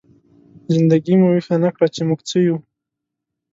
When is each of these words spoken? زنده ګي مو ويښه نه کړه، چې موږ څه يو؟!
زنده 0.73 0.97
ګي 1.05 1.15
مو 1.19 1.27
ويښه 1.31 1.55
نه 1.63 1.69
کړه، 1.75 1.87
چې 1.95 2.01
موږ 2.07 2.19
څه 2.29 2.37
يو؟! 2.45 2.57